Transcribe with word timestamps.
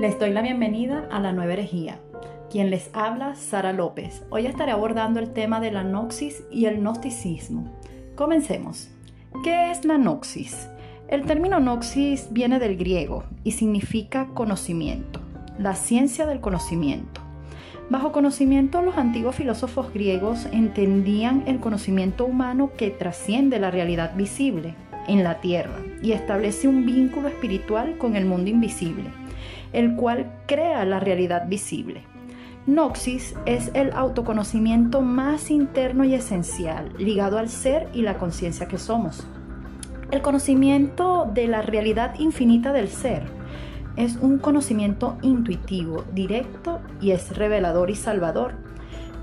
Les 0.00 0.18
doy 0.18 0.30
la 0.30 0.40
bienvenida 0.40 1.06
a 1.10 1.20
la 1.20 1.30
nueva 1.34 1.52
herejía. 1.52 1.98
Quien 2.50 2.70
les 2.70 2.88
habla, 2.94 3.34
Sara 3.34 3.74
López. 3.74 4.24
Hoy 4.30 4.46
estaré 4.46 4.72
abordando 4.72 5.20
el 5.20 5.34
tema 5.34 5.60
de 5.60 5.70
la 5.70 5.84
noxis 5.84 6.42
y 6.50 6.64
el 6.64 6.78
gnosticismo. 6.78 7.70
Comencemos. 8.14 8.88
¿Qué 9.44 9.70
es 9.70 9.84
la 9.84 9.98
noxis? 9.98 10.70
El 11.08 11.26
término 11.26 11.60
noxis 11.60 12.28
viene 12.30 12.58
del 12.58 12.78
griego 12.78 13.24
y 13.44 13.50
significa 13.50 14.28
conocimiento, 14.32 15.20
la 15.58 15.74
ciencia 15.74 16.24
del 16.24 16.40
conocimiento. 16.40 17.20
Bajo 17.90 18.10
conocimiento, 18.10 18.80
los 18.80 18.96
antiguos 18.96 19.36
filósofos 19.36 19.92
griegos 19.92 20.46
entendían 20.50 21.42
el 21.46 21.60
conocimiento 21.60 22.24
humano 22.24 22.70
que 22.74 22.88
trasciende 22.88 23.60
la 23.60 23.70
realidad 23.70 24.16
visible 24.16 24.74
en 25.08 25.24
la 25.24 25.42
tierra 25.42 25.76
y 26.02 26.12
establece 26.12 26.68
un 26.68 26.86
vínculo 26.86 27.28
espiritual 27.28 27.98
con 27.98 28.16
el 28.16 28.24
mundo 28.24 28.48
invisible 28.48 29.10
el 29.72 29.96
cual 29.96 30.32
crea 30.46 30.84
la 30.84 31.00
realidad 31.00 31.48
visible. 31.48 32.04
Noxis 32.66 33.34
es 33.46 33.70
el 33.74 33.92
autoconocimiento 33.92 35.00
más 35.00 35.50
interno 35.50 36.04
y 36.04 36.14
esencial, 36.14 36.92
ligado 36.98 37.38
al 37.38 37.48
ser 37.48 37.88
y 37.94 38.02
la 38.02 38.18
conciencia 38.18 38.68
que 38.68 38.78
somos. 38.78 39.26
El 40.10 40.22
conocimiento 40.22 41.28
de 41.32 41.46
la 41.46 41.62
realidad 41.62 42.14
infinita 42.18 42.72
del 42.72 42.88
ser 42.88 43.22
es 43.96 44.16
un 44.16 44.38
conocimiento 44.38 45.16
intuitivo, 45.22 46.04
directo 46.14 46.80
y 47.00 47.12
es 47.12 47.36
revelador 47.36 47.90
y 47.90 47.96
salvador, 47.96 48.52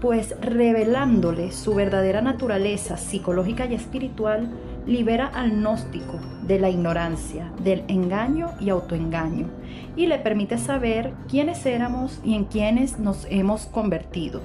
pues 0.02 0.36
revelándole 0.42 1.52
su 1.52 1.74
verdadera 1.74 2.22
naturaleza 2.22 2.98
psicológica 2.98 3.66
y 3.66 3.76
espiritual, 3.76 4.50
libera 4.88 5.28
al 5.28 5.52
gnóstico 5.52 6.20
de 6.44 6.60
la 6.60 6.70
ignorancia, 6.70 7.52
del 7.62 7.84
engaño 7.90 8.52
y 8.60 8.70
autoengaño, 8.70 9.48
y 9.96 10.08
le 10.08 10.18
permite 10.18 10.58
saber 10.58 11.14
quiénes 11.28 11.66
éramos 11.66 12.22
y 12.24 12.36
en 12.36 12.46
quiénes 12.46 12.98
nos 12.98 13.28
hemos 13.30 13.66
convertido, 13.66 14.42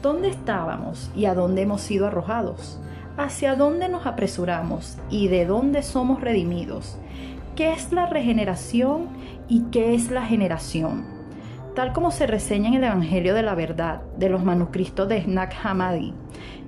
dónde 0.00 0.28
estábamos 0.28 1.10
y 1.16 1.24
a 1.24 1.34
dónde 1.34 1.62
hemos 1.62 1.80
sido 1.80 2.06
arrojados, 2.06 2.80
hacia 3.16 3.56
dónde 3.56 3.88
nos 3.88 4.06
apresuramos 4.06 4.98
y 5.10 5.28
de 5.28 5.44
dónde 5.44 5.82
somos 5.82 6.20
redimidos, 6.20 6.96
qué 7.56 7.72
es 7.72 7.92
la 7.92 8.06
regeneración 8.06 9.08
y 9.48 9.62
qué 9.72 9.94
es 9.94 10.10
la 10.10 10.24
generación. 10.24 11.04
Tal 11.74 11.92
como 11.92 12.12
se 12.12 12.28
reseña 12.28 12.68
en 12.68 12.74
el 12.74 12.84
Evangelio 12.84 13.34
de 13.34 13.42
la 13.42 13.56
Verdad 13.56 14.02
de 14.16 14.28
los 14.28 14.44
manuscritos 14.44 15.08
de 15.08 15.26
Nag 15.26 15.52
Hammadi, 15.62 16.14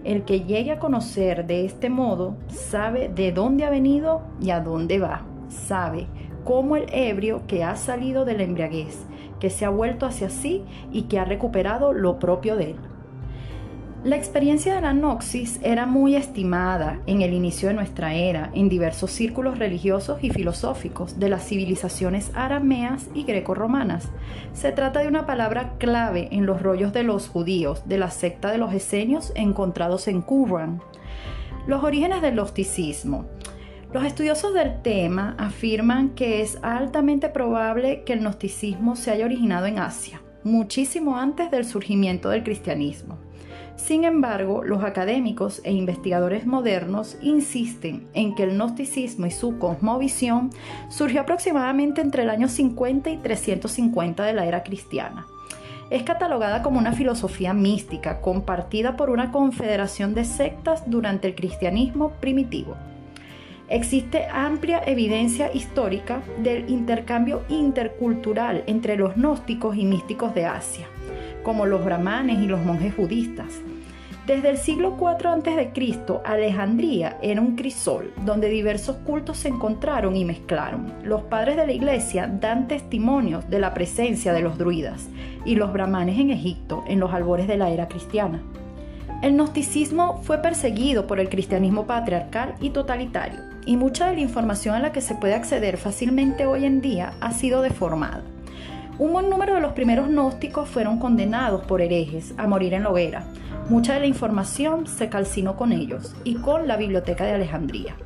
el 0.07 0.23
que 0.25 0.43
llegue 0.43 0.71
a 0.71 0.79
conocer 0.79 1.47
de 1.47 1.65
este 1.65 1.91
modo 1.91 2.37
sabe 2.47 3.09
de 3.09 3.33
dónde 3.33 3.65
ha 3.65 3.71
venido 3.71 4.23
y 4.41 4.51
a 4.51 4.61
dónde 4.61 5.01
va. 5.01 5.27
Sabe 5.49 6.07
cómo 6.45 6.77
el 6.77 6.87
ebrio 6.93 7.43
que 7.49 7.65
ha 7.65 7.75
salido 7.75 8.25
de 8.25 8.37
la 8.37 8.45
embriaguez, 8.45 9.05
que 9.41 9.51
se 9.51 9.65
ha 9.65 9.69
vuelto 9.69 10.07
hacia 10.07 10.31
sí 10.31 10.63
y 10.93 11.03
que 11.03 11.19
ha 11.19 11.25
recuperado 11.25 11.93
lo 11.93 12.21
propio 12.21 12.57
de 12.57 12.71
él. 12.71 12.77
La 14.07 14.15
experiencia 14.15 14.77
de 14.77 14.83
la 14.83 14.93
noxis 14.93 15.59
era 15.65 15.85
muy 15.85 16.15
estimada 16.15 17.01
en 17.07 17.23
el 17.23 17.33
inicio 17.33 17.67
de 17.67 17.75
nuestra 17.75 18.15
era 18.15 18.53
en 18.55 18.69
diversos 18.69 19.11
círculos 19.11 19.59
religiosos 19.59 20.23
y 20.23 20.31
filosóficos 20.31 21.19
de 21.19 21.29
las 21.29 21.45
civilizaciones 21.49 22.31
arameas 22.33 23.09
y 23.15 23.25
greco-romanas. 23.25 24.09
Se 24.53 24.71
trata 24.71 25.01
de 25.01 25.09
una 25.09 25.27
palabra 25.27 25.73
clave 25.79 26.29
en 26.31 26.47
los 26.47 26.63
rollos 26.63 26.93
de 26.93 27.03
los 27.03 27.27
judíos 27.27 27.83
de 27.89 27.99
la 27.99 28.13
secta 28.13 28.53
de 28.53 28.59
los 28.59 28.73
esenios 28.73 29.33
encontrados 29.35 30.07
en 30.07 30.23
Qumran. 30.23 30.81
Los 31.67 31.83
orígenes 31.83 32.23
del 32.23 32.37
gnosticismo. 32.37 33.27
Los 33.93 34.05
estudiosos 34.05 34.55
del 34.55 34.83
tema 34.83 35.35
afirman 35.37 36.11
que 36.11 36.43
es 36.43 36.61
altamente 36.63 37.29
probable 37.29 38.05
que 38.05 38.13
el 38.13 38.21
gnosticismo 38.21 38.95
se 38.95 39.11
haya 39.11 39.25
originado 39.25 39.67
en 39.67 39.81
Asia, 39.81 40.21
muchísimo 40.47 41.19
antes 41.19 41.51
del 41.51 41.65
surgimiento 41.65 42.31
del 42.31 42.43
cristianismo. 42.43 43.19
Sin 43.77 44.05
embargo, 44.05 44.65
los 44.65 44.83
académicos 44.83 45.61
e 45.63 45.73
investigadores 45.73 46.47
modernos 46.47 47.19
insisten 47.21 48.09
en 48.15 48.35
que 48.35 48.45
el 48.45 48.57
gnosticismo 48.57 49.27
y 49.27 49.31
su 49.31 49.59
cosmovisión 49.59 50.51
surgió 50.89 51.21
aproximadamente 51.21 52.01
entre 52.01 52.23
el 52.23 52.31
año 52.31 52.49
50 52.49 53.11
y 53.11 53.19
350 53.19 54.25
de 54.25 54.33
la 54.33 54.47
era 54.47 54.63
cristiana. 54.63 55.27
Es 55.91 56.03
catalogada 56.03 56.63
como 56.63 56.79
una 56.79 56.93
filosofía 56.93 57.53
mística 57.53 58.21
compartida 58.21 58.97
por 58.97 59.11
una 59.11 59.31
confederación 59.31 60.15
de 60.15 60.25
sectas 60.25 60.85
durante 60.87 61.29
el 61.29 61.35
cristianismo 61.35 62.13
primitivo. 62.19 62.77
Existe 63.69 64.27
amplia 64.31 64.83
evidencia 64.87 65.53
histórica 65.53 66.23
del 66.43 66.69
intercambio 66.71 67.43
intercultural 67.49 68.63
entre 68.67 68.97
los 68.97 69.17
gnósticos 69.17 69.77
y 69.77 69.85
místicos 69.85 70.35
de 70.35 70.47
Asia 70.47 70.87
como 71.47 71.65
los 71.65 71.85
brahmanes 71.85 72.41
y 72.41 72.49
los 72.49 72.59
monjes 72.65 72.97
budistas. 72.97 73.61
Desde 74.27 74.51
el 74.51 74.57
siglo 74.57 74.97
IV 74.99 75.29
a.C., 75.29 76.21
Alejandría 76.25 77.19
era 77.23 77.41
un 77.41 77.55
crisol 77.55 78.13
donde 78.25 78.49
diversos 78.49 78.97
cultos 78.97 79.39
se 79.39 79.47
encontraron 79.47 80.17
y 80.17 80.25
mezclaron. 80.25 80.93
Los 81.05 81.23
padres 81.23 81.55
de 81.57 81.65
la 81.65 81.73
iglesia 81.73 82.27
dan 82.27 82.67
testimonios 82.67 83.49
de 83.49 83.61
la 83.61 83.75
presencia 83.75 84.33
de 84.33 84.43
los 84.43 84.59
druidas 84.59 85.09
y 85.45 85.55
los 85.55 85.73
brahmanes 85.73 86.19
en 86.19 86.31
Egipto 86.31 86.83
en 86.89 86.99
los 86.99 87.15
albores 87.15 87.47
de 87.47 87.59
la 87.59 87.71
era 87.71 87.87
cristiana. 87.87 88.43
El 89.23 89.35
gnosticismo 89.35 90.21
fue 90.25 90.39
perseguido 90.39 91.07
por 91.07 91.21
el 91.21 91.29
cristianismo 91.29 91.87
patriarcal 91.87 92.57
y 92.61 92.71
totalitario, 92.71 93.39
y 93.67 93.77
mucha 93.77 94.09
de 94.09 94.15
la 94.15 94.21
información 94.23 94.75
a 94.75 94.81
la 94.81 94.93
que 94.93 95.03
se 95.03 95.17
puede 95.17 95.35
acceder 95.35 95.77
fácilmente 95.77 96.47
hoy 96.47 96.65
en 96.65 96.81
día 96.81 97.13
ha 97.21 97.33
sido 97.33 97.61
deformada. 97.61 98.23
Un 98.99 99.13
buen 99.13 99.29
número 99.29 99.55
de 99.55 99.61
los 99.61 99.75
primeros 99.75 100.09
gnósticos 100.09 100.71
fueron 100.71 100.99
condenados 100.99 101.67
por 101.67 101.83
herejes 101.83 102.33
a 102.39 102.47
morir 102.47 102.73
en 102.73 102.85
la 102.85 102.91
hoguera. 102.91 103.25
Mucha 103.69 103.95
de 103.95 104.01
la 104.01 104.07
información 104.07 104.87
se 104.87 105.11
calcinó 105.11 105.57
con 105.57 105.73
ellos 105.73 106.15
y 106.25 106.37
con 106.37 106.67
la 106.67 106.79
Biblioteca 106.79 107.25
de 107.25 107.33
Alejandría. 107.33 107.97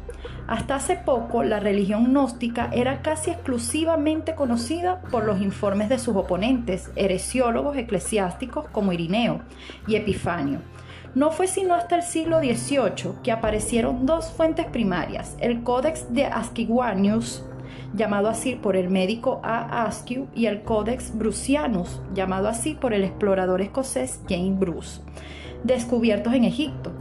Hasta 0.48 0.74
hace 0.74 0.96
poco, 0.96 1.44
la 1.44 1.60
religión 1.60 2.06
gnóstica 2.06 2.70
era 2.72 3.02
casi 3.02 3.30
exclusivamente 3.30 4.34
conocida 4.34 5.00
por 5.12 5.24
los 5.24 5.40
informes 5.40 5.88
de 5.88 6.00
sus 6.00 6.16
oponentes, 6.16 6.90
heresiólogos 6.96 7.76
eclesiásticos 7.76 8.66
como 8.70 8.92
Irineo 8.92 9.42
y 9.86 9.94
Epifanio. 9.94 10.58
No 11.14 11.32
fue 11.32 11.46
sino 11.46 11.74
hasta 11.74 11.96
el 11.96 12.02
siglo 12.02 12.38
XVIII 12.38 13.14
que 13.22 13.32
aparecieron 13.32 14.06
dos 14.06 14.30
fuentes 14.30 14.66
primarias, 14.66 15.36
el 15.40 15.62
Codex 15.62 16.12
de 16.14 16.26
Asquiguanius 16.26 17.44
llamado 17.94 18.28
así 18.28 18.54
por 18.54 18.76
el 18.76 18.90
médico 18.90 19.40
A. 19.42 19.84
Askew, 19.84 20.28
y 20.34 20.46
el 20.46 20.62
Codex 20.62 21.16
Brucianus, 21.16 22.00
llamado 22.14 22.48
así 22.48 22.74
por 22.74 22.94
el 22.94 23.04
explorador 23.04 23.60
escocés 23.60 24.20
James 24.28 24.58
Bruce, 24.58 25.00
descubiertos 25.64 26.34
en 26.34 26.44
Egipto. 26.44 26.92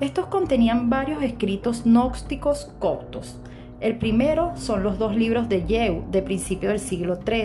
Estos 0.00 0.26
contenían 0.26 0.88
varios 0.88 1.22
escritos 1.22 1.84
gnósticos 1.84 2.72
coptos. 2.78 3.38
El 3.80 3.98
primero 3.98 4.52
son 4.56 4.82
los 4.82 4.98
dos 4.98 5.14
libros 5.14 5.48
de 5.48 5.64
Yeu, 5.64 6.04
de 6.10 6.22
principio 6.22 6.70
del 6.70 6.80
siglo 6.80 7.18
III. 7.26 7.44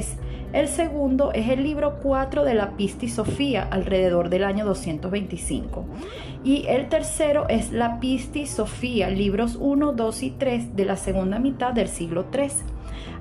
El 0.53 0.67
segundo 0.67 1.31
es 1.33 1.49
el 1.49 1.63
libro 1.63 1.97
4 2.03 2.43
de 2.43 2.53
la 2.53 2.77
Pisti 2.77 3.09
Sofía, 3.09 3.67
alrededor 3.71 4.29
del 4.29 4.43
año 4.43 4.65
225. 4.65 5.83
Y 6.43 6.67
el 6.67 6.89
tercero 6.89 7.49
es 7.49 7.71
la 7.71 7.99
Pisti 7.99 8.45
Sofía, 8.45 9.09
libros 9.09 9.57
1, 9.59 9.93
2 9.93 10.23
y 10.23 10.29
3 10.29 10.75
de 10.75 10.85
la 10.85 10.95
segunda 10.95 11.39
mitad 11.39 11.73
del 11.73 11.87
siglo 11.87 12.27
III. 12.31 12.49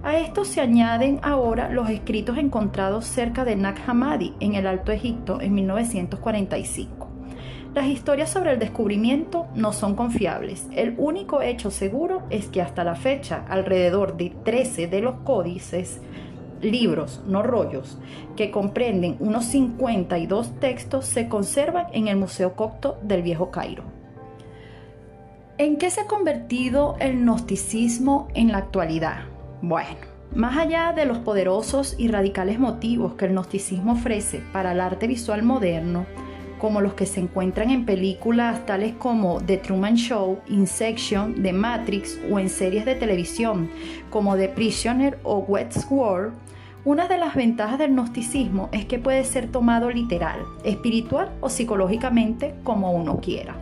A 0.03 0.19
esto 0.19 0.44
se 0.44 0.60
añaden 0.60 1.21
ahora 1.22 1.71
los 1.71 1.88
escritos 1.88 2.37
encontrados 2.37 3.06
cerca 3.06 3.47
de 3.47 3.56
Nag 3.56 3.76
Hammadi 3.87 4.34
en 4.41 4.54
el 4.54 4.66
Alto 4.66 4.92
Egipto 4.92 5.41
en 5.41 5.54
1945. 5.54 7.09
Las 7.75 7.87
historias 7.87 8.28
sobre 8.28 8.53
el 8.53 8.59
descubrimiento 8.59 9.47
no 9.54 9.72
son 9.72 9.95
confiables. 9.95 10.66
El 10.72 10.95
único 10.98 11.41
hecho 11.41 11.71
seguro 11.71 12.24
es 12.28 12.48
que 12.48 12.60
hasta 12.60 12.84
la 12.84 12.95
fecha 12.95 13.47
alrededor 13.48 14.18
de 14.18 14.34
13 14.45 14.89
de 14.89 15.01
los 15.01 15.15
códices, 15.21 16.03
libros, 16.62 17.20
no 17.26 17.42
rollos, 17.42 17.98
que 18.36 18.50
comprenden 18.50 19.16
unos 19.20 19.44
52 19.47 20.59
textos 20.60 21.06
se 21.06 21.28
conservan 21.28 21.86
en 21.92 22.09
el 22.09 22.16
Museo 22.16 22.54
Copto 22.54 22.98
del 23.03 23.22
Viejo 23.22 23.50
Cairo. 23.50 23.84
¿En 25.59 25.76
qué 25.76 25.91
se 25.91 26.00
ha 26.00 26.06
convertido 26.06 26.97
el 26.98 27.18
gnosticismo 27.18 28.28
en 28.34 28.53
la 28.53 28.59
actualidad? 28.59 29.24
Bueno, 29.60 30.12
más 30.34 30.56
allá 30.56 30.92
de 30.92 31.04
los 31.04 31.18
poderosos 31.18 31.94
y 31.98 32.09
radicales 32.09 32.59
motivos 32.59 33.15
que 33.15 33.26
el 33.26 33.32
gnosticismo 33.32 33.92
ofrece 33.92 34.42
para 34.53 34.72
el 34.72 34.80
arte 34.80 35.06
visual 35.06 35.42
moderno, 35.42 36.06
como 36.62 36.80
los 36.80 36.94
que 36.94 37.06
se 37.06 37.18
encuentran 37.18 37.70
en 37.70 37.84
películas 37.84 38.64
tales 38.66 38.94
como 38.94 39.41
The 39.41 39.56
Truman 39.56 39.97
Show, 39.97 40.38
Insection, 40.47 41.42
The 41.42 41.53
Matrix 41.53 42.20
o 42.30 42.38
en 42.38 42.48
series 42.48 42.84
de 42.84 42.94
televisión 42.94 43.68
como 44.10 44.36
The 44.36 44.48
Prisoner 44.48 45.18
o 45.24 45.38
Westworld, 45.38 46.34
una 46.84 47.09
de 47.09 47.18
las 47.18 47.34
ventajas 47.34 47.80
del 47.80 47.91
gnosticismo 47.91 48.68
es 48.70 48.84
que 48.84 49.00
puede 49.00 49.24
ser 49.24 49.48
tomado 49.48 49.91
literal, 49.91 50.38
espiritual 50.62 51.32
o 51.41 51.48
psicológicamente 51.48 52.54
como 52.62 52.92
uno 52.92 53.18
quiera. 53.20 53.56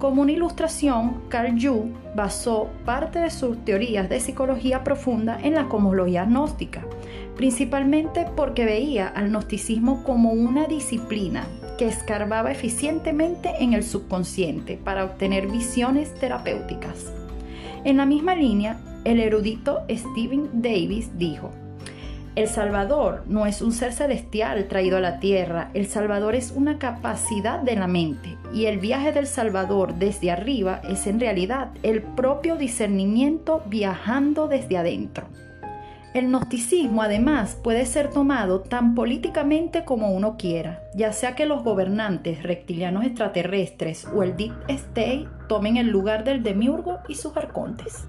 Como 0.00 0.22
una 0.22 0.32
ilustración, 0.32 1.22
Carl 1.28 1.54
Jung 1.62 1.92
basó 2.16 2.70
parte 2.84 3.20
de 3.20 3.30
sus 3.30 3.64
teorías 3.64 4.08
de 4.08 4.18
psicología 4.18 4.82
profunda 4.82 5.38
en 5.40 5.54
la 5.54 5.68
cosmología 5.68 6.24
gnóstica, 6.24 6.84
principalmente 7.36 8.26
porque 8.34 8.64
veía 8.64 9.06
al 9.06 9.28
gnosticismo 9.28 10.02
como 10.02 10.32
una 10.32 10.66
disciplina 10.66 11.46
que 11.80 11.88
escarbaba 11.88 12.52
eficientemente 12.52 13.54
en 13.58 13.72
el 13.72 13.82
subconsciente 13.82 14.76
para 14.76 15.02
obtener 15.02 15.46
visiones 15.46 16.14
terapéuticas. 16.16 17.10
En 17.84 17.96
la 17.96 18.04
misma 18.04 18.34
línea, 18.34 18.78
el 19.04 19.18
erudito 19.18 19.80
Stephen 19.88 20.50
Davis 20.52 21.16
dijo, 21.16 21.52
el 22.36 22.48
Salvador 22.48 23.24
no 23.28 23.46
es 23.46 23.62
un 23.62 23.72
ser 23.72 23.94
celestial 23.94 24.68
traído 24.68 24.98
a 24.98 25.00
la 25.00 25.20
tierra, 25.20 25.70
el 25.72 25.86
Salvador 25.86 26.34
es 26.34 26.52
una 26.54 26.78
capacidad 26.78 27.60
de 27.60 27.76
la 27.76 27.86
mente 27.86 28.36
y 28.52 28.66
el 28.66 28.78
viaje 28.78 29.12
del 29.12 29.26
Salvador 29.26 29.94
desde 29.94 30.30
arriba 30.30 30.82
es 30.86 31.06
en 31.06 31.18
realidad 31.18 31.70
el 31.82 32.02
propio 32.02 32.56
discernimiento 32.56 33.62
viajando 33.68 34.48
desde 34.48 34.76
adentro. 34.76 35.28
El 36.12 36.26
gnosticismo 36.26 37.02
además 37.02 37.56
puede 37.62 37.86
ser 37.86 38.10
tomado 38.10 38.62
tan 38.62 38.96
políticamente 38.96 39.84
como 39.84 40.10
uno 40.10 40.36
quiera, 40.36 40.82
ya 40.92 41.12
sea 41.12 41.36
que 41.36 41.46
los 41.46 41.62
gobernantes 41.62 42.42
reptilianos 42.42 43.04
extraterrestres 43.04 44.08
o 44.12 44.24
el 44.24 44.36
Deep 44.36 44.52
State 44.66 45.28
tomen 45.48 45.76
el 45.76 45.86
lugar 45.86 46.24
del 46.24 46.42
demiurgo 46.42 46.98
y 47.06 47.14
sus 47.14 47.36
arcontes. 47.36 48.08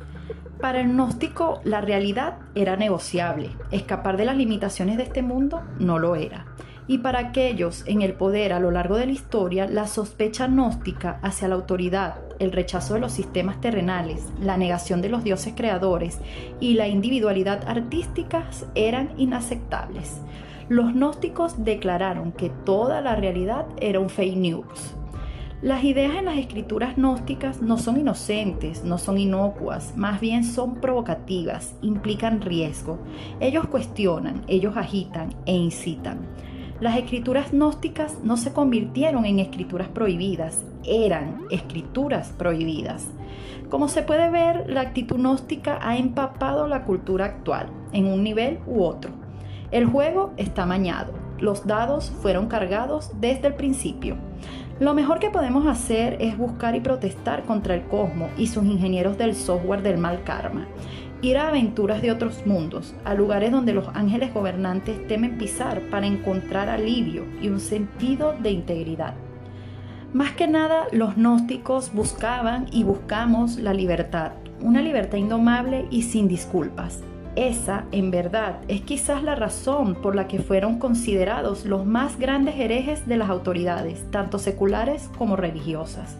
Para 0.60 0.82
el 0.82 0.88
gnóstico 0.88 1.62
la 1.64 1.82
realidad 1.82 2.40
era 2.56 2.76
negociable, 2.76 3.52
escapar 3.70 4.18
de 4.18 4.26
las 4.26 4.36
limitaciones 4.36 4.98
de 4.98 5.04
este 5.04 5.22
mundo 5.22 5.62
no 5.78 6.00
lo 6.00 6.16
era. 6.16 6.48
Y 6.88 6.98
para 6.98 7.20
aquellos 7.20 7.84
en 7.86 8.02
el 8.02 8.14
poder 8.14 8.52
a 8.52 8.60
lo 8.60 8.72
largo 8.72 8.98
de 8.98 9.06
la 9.06 9.12
historia, 9.12 9.68
la 9.68 9.86
sospecha 9.86 10.48
gnóstica 10.48 11.20
hacia 11.22 11.48
la 11.48 11.56
autoridad, 11.56 12.16
el 12.42 12.52
rechazo 12.52 12.96
de 12.96 13.00
los 13.00 13.12
sistemas 13.12 13.62
terrenales, 13.62 14.28
la 14.42 14.58
negación 14.58 15.02
de 15.02 15.10
los 15.10 15.24
dioses 15.24 15.54
creadores 15.56 16.20
y 16.60 16.74
la 16.74 16.88
individualidad 16.88 17.68
artística 17.68 18.46
eran 18.76 19.12
inaceptables. 19.18 20.22
Los 20.68 20.94
gnósticos 20.94 21.64
declararon 21.64 22.32
que 22.32 22.50
toda 22.50 23.02
la 23.02 23.16
realidad 23.16 23.66
era 23.80 24.00
un 24.00 24.10
fake 24.10 24.38
news, 24.38 24.96
las 25.62 25.84
ideas 25.84 26.16
en 26.16 26.26
las 26.26 26.40
escrituras 26.40 26.96
gnósticas 26.96 27.62
no 27.62 27.78
son 27.78 28.00
inocentes, 28.00 28.84
no 28.84 28.98
son 28.98 29.20
inocuas, 29.20 29.96
más 29.96 30.20
bien 30.20 30.44
son 30.44 30.82
provocativas, 30.82 31.76
implican 31.84 32.42
riesgo. 32.42 32.98
Ellos 33.40 33.68
cuestionan, 33.68 34.42
ellos 34.48 34.76
agitan 34.76 35.30
e 35.46 35.54
incitan. 35.54 36.26
Las 36.82 36.98
escrituras 36.98 37.52
gnósticas 37.52 38.18
no 38.24 38.38
se 38.38 38.54
convirtieron 38.54 39.26
en 39.26 39.38
escrituras 39.38 39.88
prohibidas, 39.88 40.66
eran 40.84 41.44
escrituras 41.52 42.34
prohibidas. 42.36 43.08
Como 43.70 43.88
se 43.88 44.02
puede 44.02 44.32
ver, 44.32 44.68
la 44.68 44.82
actitud 44.82 45.18
gnóstica 45.18 45.78
ha 45.80 45.98
empapado 45.98 46.66
la 46.66 46.84
cultura 46.84 47.26
actual, 47.26 47.68
en 47.94 48.08
un 48.08 48.24
nivel 48.24 48.58
u 48.66 48.82
otro. 48.82 49.12
El 49.70 49.86
juego 49.86 50.34
está 50.38 50.66
mañado, 50.66 51.14
los 51.40 51.68
dados 51.68 52.10
fueron 52.10 52.48
cargados 52.48 53.12
desde 53.22 53.50
el 53.50 53.54
principio. 53.54 54.16
Lo 54.80 54.96
mejor 54.96 55.20
que 55.20 55.30
podemos 55.30 55.68
hacer 55.68 56.18
es 56.20 56.36
buscar 56.36 56.76
y 56.76 56.80
protestar 56.80 57.44
contra 57.44 57.76
el 57.76 57.84
cosmos 57.84 58.32
y 58.38 58.48
sus 58.48 58.66
ingenieros 58.66 59.20
del 59.20 59.36
software 59.36 59.84
del 59.84 60.00
mal 60.00 60.24
karma. 60.24 60.66
Ir 61.24 61.38
a 61.38 61.50
aventuras 61.50 62.02
de 62.02 62.12
otros 62.12 62.48
mundos, 62.48 62.96
a 63.06 63.14
lugares 63.14 63.52
donde 63.52 63.74
los 63.74 63.88
ángeles 63.94 64.34
gobernantes 64.34 65.08
temen 65.08 65.38
pisar 65.38 65.82
para 65.92 66.08
encontrar 66.08 66.68
alivio 66.68 67.26
y 67.42 67.50
un 67.50 67.60
sentido 67.60 68.34
de 68.42 68.52
integridad. 68.52 69.14
Más 70.14 70.32
que 70.32 70.48
nada, 70.48 70.88
los 70.92 71.16
gnósticos 71.16 71.94
buscaban 71.94 72.66
y 72.72 72.84
buscamos 72.84 73.58
la 73.58 73.74
libertad, 73.74 74.32
una 74.62 74.82
libertad 74.82 75.20
indomable 75.20 75.86
y 75.92 76.02
sin 76.02 76.28
disculpas. 76.28 77.02
Esa, 77.36 77.86
en 77.94 78.12
verdad, 78.12 78.58
es 78.68 78.82
quizás 78.82 79.24
la 79.24 79.36
razón 79.36 79.96
por 79.96 80.16
la 80.16 80.28
que 80.28 80.40
fueron 80.40 80.80
considerados 80.80 81.66
los 81.66 81.86
más 81.86 82.20
grandes 82.20 82.56
herejes 82.58 83.08
de 83.08 83.16
las 83.16 83.30
autoridades, 83.30 84.04
tanto 84.12 84.38
seculares 84.38 85.10
como 85.18 85.38
religiosas. 85.38 86.18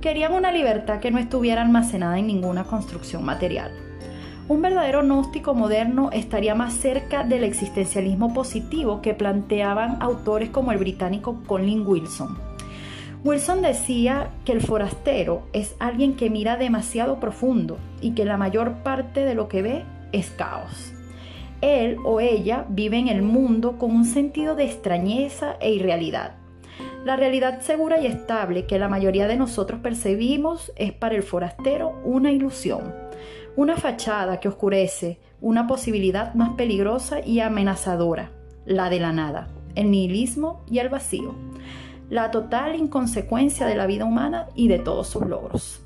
Querían 0.00 0.32
una 0.32 0.52
libertad 0.52 1.00
que 1.00 1.10
no 1.10 1.18
estuviera 1.18 1.62
almacenada 1.62 2.18
en 2.18 2.28
ninguna 2.28 2.64
construcción 2.64 3.24
material. 3.24 3.72
Un 4.46 4.60
verdadero 4.60 5.02
gnóstico 5.02 5.54
moderno 5.54 6.10
estaría 6.12 6.54
más 6.54 6.74
cerca 6.74 7.24
del 7.24 7.44
existencialismo 7.44 8.34
positivo 8.34 9.00
que 9.00 9.14
planteaban 9.14 9.96
autores 10.02 10.50
como 10.50 10.70
el 10.70 10.76
británico 10.76 11.42
Colin 11.46 11.86
Wilson. 11.86 12.36
Wilson 13.24 13.62
decía 13.62 14.32
que 14.44 14.52
el 14.52 14.60
forastero 14.60 15.44
es 15.54 15.74
alguien 15.78 16.14
que 16.14 16.28
mira 16.28 16.58
demasiado 16.58 17.20
profundo 17.20 17.78
y 18.02 18.10
que 18.10 18.26
la 18.26 18.36
mayor 18.36 18.82
parte 18.82 19.24
de 19.24 19.34
lo 19.34 19.48
que 19.48 19.62
ve 19.62 19.84
es 20.12 20.28
caos. 20.28 20.92
Él 21.62 21.96
o 22.04 22.20
ella 22.20 22.66
vive 22.68 22.98
en 22.98 23.08
el 23.08 23.22
mundo 23.22 23.78
con 23.78 23.92
un 23.92 24.04
sentido 24.04 24.56
de 24.56 24.64
extrañeza 24.64 25.56
e 25.58 25.72
irrealidad. 25.72 26.32
La 27.06 27.16
realidad 27.16 27.62
segura 27.62 27.98
y 27.98 28.06
estable 28.06 28.66
que 28.66 28.78
la 28.78 28.88
mayoría 28.88 29.26
de 29.26 29.36
nosotros 29.36 29.80
percibimos 29.80 30.70
es 30.76 30.92
para 30.92 31.14
el 31.14 31.22
forastero 31.22 31.98
una 32.04 32.30
ilusión, 32.30 33.03
una 33.56 33.76
fachada 33.76 34.40
que 34.40 34.48
oscurece, 34.48 35.20
una 35.40 35.66
posibilidad 35.66 36.34
más 36.34 36.54
peligrosa 36.54 37.20
y 37.24 37.40
amenazadora, 37.40 38.30
la 38.66 38.90
de 38.90 39.00
la 39.00 39.12
nada, 39.12 39.48
el 39.74 39.90
nihilismo 39.90 40.62
y 40.68 40.78
el 40.78 40.88
vacío, 40.88 41.34
la 42.10 42.30
total 42.30 42.76
inconsecuencia 42.76 43.66
de 43.66 43.76
la 43.76 43.86
vida 43.86 44.04
humana 44.04 44.46
y 44.54 44.68
de 44.68 44.78
todos 44.78 45.08
sus 45.08 45.26
logros. 45.26 45.80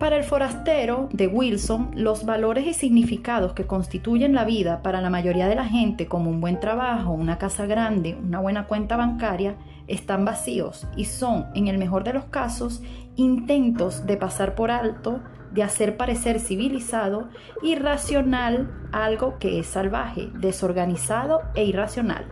Para 0.00 0.16
el 0.16 0.24
forastero 0.24 1.10
de 1.12 1.26
Wilson, 1.26 1.90
los 1.94 2.24
valores 2.24 2.66
y 2.66 2.72
significados 2.72 3.52
que 3.52 3.66
constituyen 3.66 4.34
la 4.34 4.44
vida 4.44 4.82
para 4.82 5.02
la 5.02 5.10
mayoría 5.10 5.46
de 5.46 5.54
la 5.54 5.66
gente, 5.66 6.06
como 6.06 6.30
un 6.30 6.40
buen 6.40 6.58
trabajo, 6.58 7.12
una 7.12 7.36
casa 7.36 7.66
grande, 7.66 8.16
una 8.16 8.40
buena 8.40 8.66
cuenta 8.66 8.96
bancaria, 8.96 9.56
están 9.92 10.24
vacíos 10.24 10.86
y 10.96 11.04
son, 11.04 11.46
en 11.54 11.68
el 11.68 11.78
mejor 11.78 12.04
de 12.04 12.12
los 12.12 12.24
casos, 12.24 12.82
intentos 13.16 14.06
de 14.06 14.16
pasar 14.16 14.54
por 14.54 14.70
alto, 14.70 15.20
de 15.52 15.62
hacer 15.62 15.96
parecer 15.96 16.40
civilizado 16.40 17.28
y 17.62 17.74
racional 17.74 18.70
algo 18.92 19.38
que 19.38 19.58
es 19.58 19.66
salvaje, 19.66 20.30
desorganizado 20.34 21.40
e 21.54 21.64
irracional. 21.64 22.24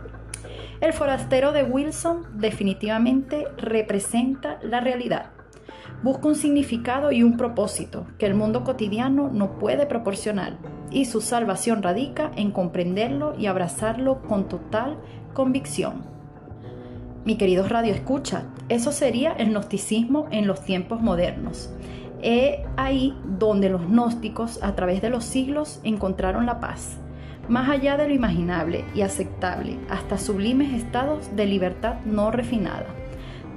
El 0.81 0.93
forastero 0.93 1.51
de 1.51 1.63
Wilson 1.63 2.25
definitivamente 2.39 3.45
representa 3.57 4.59
la 4.61 4.79
realidad 4.79 5.31
busca 6.01 6.27
un 6.27 6.35
significado 6.35 7.11
y 7.11 7.23
un 7.23 7.35
propósito 7.35 8.07
que 8.17 8.25
el 8.25 8.33
mundo 8.33 8.63
cotidiano 8.63 9.29
no 9.29 9.59
puede 9.59 9.85
proporcionar, 9.85 10.57
y 10.91 11.05
su 11.05 11.21
salvación 11.21 11.83
radica 11.83 12.31
en 12.35 12.51
comprenderlo 12.51 13.35
y 13.37 13.47
abrazarlo 13.47 14.21
con 14.21 14.47
total 14.47 14.97
convicción. 15.33 16.18
Mi 17.25 17.35
queridos 17.35 17.67
Radio 17.67 17.93
Escucha, 17.93 18.43
eso 18.69 18.93
sería 18.93 19.33
el 19.33 19.49
gnosticismo 19.49 20.27
en 20.31 20.47
los 20.47 20.63
tiempos 20.63 21.01
modernos. 21.01 21.69
Es 22.21 22.59
ahí 22.77 23.13
donde 23.37 23.69
los 23.69 23.81
gnósticos 23.81 24.63
a 24.63 24.73
través 24.73 25.01
de 25.01 25.09
los 25.09 25.25
siglos 25.25 25.81
encontraron 25.83 26.45
la 26.45 26.61
paz, 26.61 26.97
más 27.49 27.69
allá 27.69 27.97
de 27.97 28.07
lo 28.07 28.13
imaginable 28.13 28.85
y 28.95 29.01
aceptable, 29.01 29.77
hasta 29.89 30.17
sublimes 30.17 30.73
estados 30.73 31.35
de 31.35 31.45
libertad 31.45 31.95
no 32.05 32.31
refinada. 32.31 32.85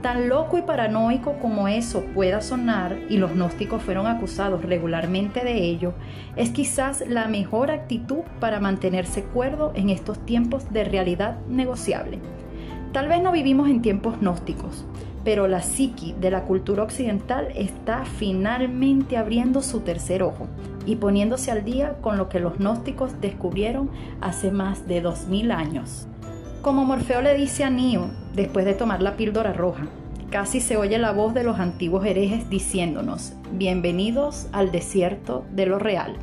Tan 0.03 0.29
loco 0.29 0.59
y 0.59 0.63
paranoico 0.63 1.35
como 1.41 1.69
eso 1.69 2.03
pueda 2.15 2.41
sonar, 2.41 2.99
y 3.09 3.19
los 3.19 3.31
gnósticos 3.33 3.81
fueron 3.81 4.09
acusados 4.09 4.65
regularmente 4.65 5.45
de 5.45 5.63
ello, 5.63 5.95
es 6.35 6.51
quizás 6.51 7.05
la 7.09 7.29
mejor 7.29 7.71
actitud 7.71 8.23
para 8.41 8.59
mantenerse 8.59 9.23
cuerdo 9.23 9.71
en 9.77 9.89
estos 9.89 10.19
tiempos 10.27 10.73
de 10.73 10.83
realidad 10.83 11.39
negociable. 11.47 12.19
Tal 12.93 13.09
vez 13.09 13.23
no 13.23 13.33
vivimos 13.33 13.71
en 13.71 13.81
tiempos 13.81 14.21
gnósticos, 14.21 14.85
pero 15.25 15.49
la 15.49 15.63
psiqui 15.63 16.15
de 16.21 16.31
la 16.31 16.45
cultura 16.45 16.83
occidental 16.83 17.49
está 17.55 18.05
finalmente 18.05 19.17
abriendo 19.17 19.63
su 19.63 19.81
tercer 19.81 20.23
ojo 20.23 20.47
y 20.85 20.97
poniéndose 20.97 21.51
al 21.51 21.65
día 21.65 21.97
con 22.03 22.19
lo 22.19 22.29
que 22.29 22.39
los 22.39 22.59
gnósticos 22.59 23.19
descubrieron 23.23 23.91
hace 24.21 24.51
más 24.51 24.87
de 24.87 25.01
2000 25.01 25.53
años. 25.53 26.07
Como 26.61 26.85
Morfeo 26.85 27.23
le 27.23 27.35
dice 27.35 27.65
a 27.65 27.71
Nio 27.71 28.11
después 28.35 28.67
de 28.67 28.75
tomar 28.75 29.01
la 29.01 29.17
píldora 29.17 29.55
roja, 29.55 29.87
casi 30.31 30.61
se 30.61 30.77
oye 30.77 30.99
la 30.99 31.13
voz 31.13 31.33
de 31.33 31.45
los 31.45 31.59
antiguos 31.61 32.05
herejes 32.05 32.51
diciéndonos, 32.51 33.33
bienvenidos 33.53 34.49
al 34.53 34.71
desierto 34.71 35.47
de 35.51 35.65
lo 35.65 35.79
real. 35.79 36.17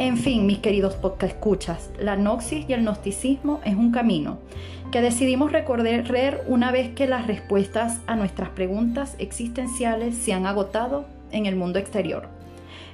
En 0.00 0.16
fin, 0.16 0.46
mis 0.46 0.58
queridos 0.60 0.94
podcast 0.94 1.34
escuchas, 1.34 1.90
la 2.00 2.16
noxis 2.16 2.64
y 2.66 2.72
el 2.72 2.80
gnosticismo 2.80 3.60
es 3.66 3.76
un 3.76 3.92
camino 3.92 4.38
que 4.90 5.02
decidimos 5.02 5.52
recorrer 5.52 6.42
una 6.46 6.72
vez 6.72 6.94
que 6.94 7.06
las 7.06 7.26
respuestas 7.26 8.00
a 8.06 8.16
nuestras 8.16 8.48
preguntas 8.48 9.14
existenciales 9.18 10.16
se 10.16 10.32
han 10.32 10.46
agotado 10.46 11.04
en 11.32 11.44
el 11.44 11.54
mundo 11.54 11.78
exterior. 11.78 12.28